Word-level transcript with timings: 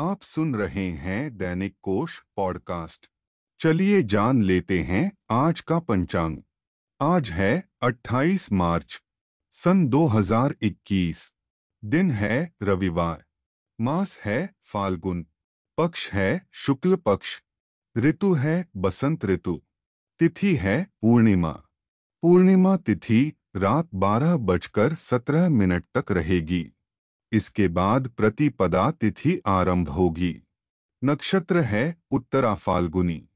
आप 0.00 0.22
सुन 0.22 0.54
रहे 0.54 0.90
हैं 0.90 1.36
दैनिक 1.36 1.76
कोश 1.82 2.22
पॉडकास्ट। 2.36 3.06
चलिए 3.60 4.02
जान 4.02 4.42
लेते 4.42 4.80
हैं 4.80 5.12
आज 5.30 5.60
का 5.60 5.78
पंचांग। 5.78 6.38
आज 7.00 7.30
है 7.30 7.68
28 7.82 8.52
मार्च, 8.52 9.02
सन 9.52 9.88
2021 9.88 11.32
दिन 11.84 12.10
है 12.10 12.54
रविवार, 12.62 13.24
मास 13.80 14.20
है 14.20 14.54
फाल्गुन, 14.64 15.26
पक्ष 15.78 16.10
है 16.10 16.48
शुक्ल 16.52 16.96
पक्ष, 16.96 17.42
ऋतु 17.96 18.32
है 18.34 18.68
बसंत 18.76 19.24
ऋतु, 19.24 19.62
तिथि 20.18 20.54
है 20.56 20.90
पूर्णिमा। 21.02 21.52
पूर्णिमा 22.22 22.76
तिथि 22.76 23.32
रात 23.56 23.88
बारह 23.94 24.36
बजकर 24.36 24.94
सत्रह 24.94 25.48
मिनट 25.48 25.84
तक 25.96 26.12
रहेगी। 26.12 26.77
इसके 27.32 27.68
बाद 27.68 28.08
प्रतिपदा 28.08 28.90
तिथि 28.90 29.42
आरंभ 29.46 29.88
होगी। 29.88 30.42
नक्षत्र 31.04 31.60
है 31.60 31.96
उत्तरा 32.10 32.54
फाल्गुनी। 32.54 33.28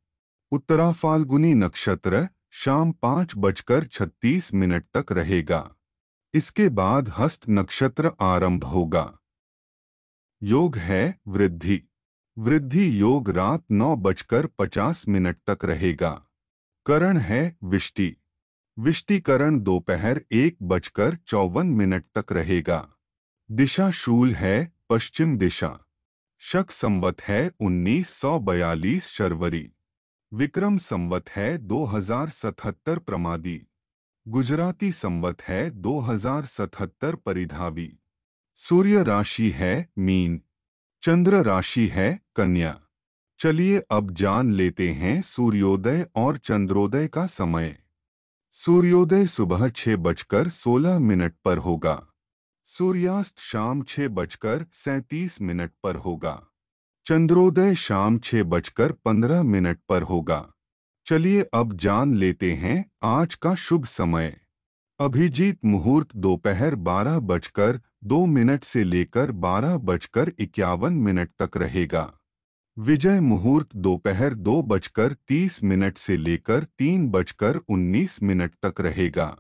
उत्तरा 0.51 0.93
फाल्गुनी 0.93 1.55
नक्षत्र 1.55 2.29
शाम 2.51 2.93
पाँच 2.93 3.33
बजकर 3.37 3.85
छत्तीस 3.85 4.55
मिनट 4.55 4.85
तक 4.97 5.13
रहेगा। 5.13 5.75
इसके 6.35 6.69
बाद 6.69 7.13
हस्त 7.19 7.41
नक्षत्र 7.51 8.11
आरंभ 8.21 8.65
होगा। 8.65 9.19
योग 10.43 10.77
है 10.77 11.21
वृद्धि। 11.29 11.83
वृद्धि 12.39 13.01
योग 13.01 13.31
रात 13.31 13.65
नौ 13.71 13.97
बजकर 13.97 14.47
पचास 14.47 15.09
मिनट 15.09 15.37
तक 15.51 15.65
रहेगा। 15.65 16.27
करण 16.87 17.17
है 17.17 17.57
विष्टि। 17.65 18.17
विष्टिकरण 18.79 19.61
दोपहर 19.61 20.25
एक 20.33 20.57
बजकर 20.63 21.17
चौवन 21.17 21.67
मिनट 21.67 22.05
तक 22.19 22.33
रहेगा। 22.33 22.92
दिशा 23.53 23.91
शूल 23.91 24.33
है, 24.33 24.73
पश्चिम 24.91 25.39
दिशा। 25.39 25.79
शक 26.39 26.71
संवत 26.71 27.21
है 27.23 27.51
1942 27.61 29.07
शर्वरी। 29.07 29.73
विक्रम 30.35 30.79
संवत 30.79 31.29
है 31.31 31.59
2077 31.59 32.99
प्रमादी। 32.99 33.67
गुजराती 34.29 34.93
संवत 34.93 35.43
है 35.43 35.71
2077 35.71 37.15
परिधावी। 37.15 37.99
सूर्य 38.57 39.03
राशि 39.03 39.51
है, 39.51 39.89
मीन। 39.99 40.43
चंद्र 41.03 41.43
राशि 41.43 41.87
है, 41.87 42.21
कन्या। 42.37 42.81
चलिए 43.39 43.83
अब 43.91 44.15
जान 44.15 44.53
लेते 44.53 44.93
हैं 44.93 45.23
सूर्योदय 45.23 46.07
और 46.17 46.37
चंद्रोदय 46.37 47.09
का 47.09 47.27
समय। 47.27 47.79
सूर्योदय 48.53 49.27
सुबह 49.27 49.69
छह 49.69 49.97
बजकर 49.97 50.49
सोलह 50.49 50.99
मिनट 50.99 51.35
पर 51.45 51.59
होगा। 51.59 52.09
सूर्यास्त 52.67 53.39
शाम 53.39 53.83
छह 53.83 54.09
बजकर 54.09 54.65
सैंतीस 54.73 55.41
मिनट 55.43 55.71
पर 55.83 55.97
होगा। 55.97 56.33
चंद्रोदय 57.07 57.75
शाम 57.75 58.19
छह 58.19 58.43
बजकर 58.43 58.93
पंद्रह 58.93 59.43
मिनट 59.43 59.79
पर 59.89 60.03
होगा। 60.03 60.39
चलिए 61.07 61.43
अब 61.55 61.77
जान 61.77 62.15
लेते 62.15 62.53
हैं 62.53 62.85
आज 63.05 63.35
का 63.35 63.55
शुभ 63.55 63.85
समय। 63.85 64.37
अभिजीत 65.01 65.59
मुहूर्त 65.65 66.17
दोपहर 66.17 66.75
बारह 66.75 67.19
बजकर 67.21 67.81
दो 68.05 68.25
मिनट 68.27 68.65
से 68.65 68.85
लेकर 68.85 69.31
बारह 69.31 69.77
बजकर 69.77 70.33
इक्यावन 70.39 70.93
मिनट 70.93 71.31
तक 71.43 71.57
रहेगा। 71.57 72.11
विजय 72.77 73.21
मुहूर्त 73.21 73.77
दोपहर 73.77 74.35
दो 74.35 74.63
बजकर 74.63 75.17
तीस 75.29 75.63
मिनट 75.65 75.99
से 75.99 76.17
लेकर 76.17 76.65
तीन 76.79 77.09
बजकर 77.09 77.57
उन्नीस 77.57 78.23
मिनट 78.23 78.55
तक 78.65 78.81
रहेगा। 78.81 79.37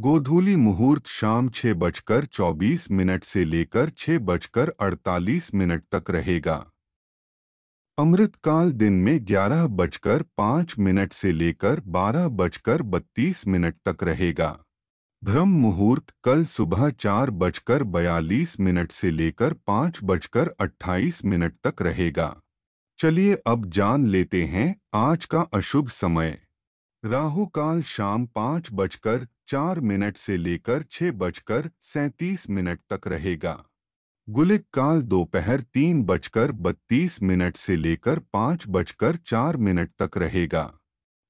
गोधूली 0.00 0.56
मुहूर्त 0.56 1.06
शाम 1.06 1.48
छह 1.48 1.74
बजकर 1.74 2.24
चौबीस 2.24 2.90
मिनट 2.90 3.24
से 3.24 3.44
लेकर 3.44 3.90
छह 3.90 4.18
बजकर 4.18 4.68
अड़तालीस 4.80 5.54
मिनट 5.54 5.82
तक 5.94 6.10
रहेगा। 6.10 6.56
अमृतकाल 7.98 8.72
दिन 8.72 8.92
में 8.92 9.26
ग्यारह 9.26 9.66
बजकर 9.66 10.24
पाँच 10.36 10.74
मिनट 10.78 11.12
से 11.12 11.32
लेकर 11.32 11.80
बारह 11.86 12.28
बजकर 12.28 12.82
बत्तीस 12.82 13.46
मिनट 13.48 13.74
तक 13.88 14.04
रहेगा। 14.04 14.58
ब्रह्म 15.24 15.48
मुहूर्त 15.48 16.14
कल 16.24 16.44
सुबह 16.44 16.90
चार 16.90 17.30
बजकर 17.30 17.82
बयालीस 17.82 18.60
मिनट 18.60 18.92
से 18.92 19.10
लेकर 19.10 19.52
पाँच 19.52 20.00
बजकर 20.04 20.54
अट्ठाईस 20.60 21.24
मिनट 21.24 21.54
तक 21.66 21.82
रहेगा। 21.82 22.40
चलिए 22.98 23.34
अब 23.46 23.70
जान 23.70 24.06
लेते 24.06 24.44
हैं 24.44 24.74
आज 24.94 25.24
का 25.24 25.40
अशुभ 25.40 25.88
समय। 25.88 26.45
राहु 27.04 27.46
काल 27.46 27.82
शाम 27.82 28.26
पाँच 28.26 28.68
बजकर 28.72 29.26
चार 29.48 29.80
मिनट 29.80 30.16
से 30.16 30.36
लेकर 30.36 30.82
छह 30.82 31.10
बजकर 31.12 31.70
सैतीस 31.82 32.48
मिनट 32.50 32.80
तक 32.92 33.06
रहेगा। 33.08 33.64
गुलिक 34.28 34.64
काल 34.72 35.02
दोपहर 35.02 35.60
तीन 35.60 36.02
बजकर 36.04 36.52
बत्तीस 36.52 37.22
मिनट 37.22 37.56
से 37.56 37.76
लेकर 37.76 38.18
पाँच 38.32 38.64
बजकर 38.68 39.16
चार 39.16 39.56
मिनट 39.56 39.90
तक 40.02 40.18
रहेगा। 40.18 40.70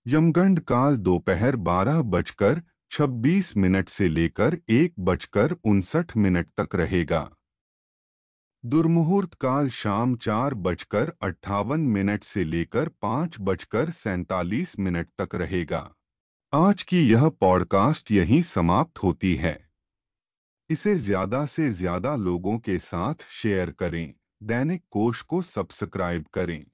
यमगंड 0.06 0.60
काल 0.60 0.96
दोपहर 0.96 1.56
बारह 1.56 2.02
बजकर 2.02 2.62
छब्बीस 2.90 3.56
मिनट 3.56 3.88
से 3.88 4.08
लेकर 4.08 4.58
एक 4.70 4.94
बजकर 5.00 5.56
उनसठ 5.64 6.16
मिनट 6.16 6.46
तक 6.60 6.74
रहेगा। 6.74 7.35
दुर्मुहूर्त 8.66 9.34
काल 9.34 9.68
शाम 9.68 10.14
चार 10.16 10.54
बजकर 10.54 11.12
अट्ठावन 11.22 11.80
मिनट 11.80 12.24
से 12.24 12.44
लेकर 12.44 12.88
पाँच 13.02 13.36
बजकर 13.40 13.90
सैतालीस 13.90 14.78
मिनट 14.78 15.08
तक 15.20 15.34
रहेगा। 15.34 15.94
आज 16.52 16.82
की 16.82 17.00
यह 17.08 17.28
पॉडकास्ट 17.28 18.10
यहीं 18.10 18.40
समाप्त 18.42 19.02
होती 19.02 19.34
है। 19.34 19.56
इसे 20.70 20.94
ज़्यादा 20.94 21.44
से 21.46 21.68
ज़्यादा 21.70 22.16
लोगों 22.16 22.58
के 22.58 22.78
साथ 22.78 23.14
शेयर 23.32 23.70
करें। 23.70 24.14
दैनिक 24.42 24.82
कोश 24.90 25.22
को 25.22 25.42
सब्सक्राइब 25.42 26.24
करें। 26.34 26.64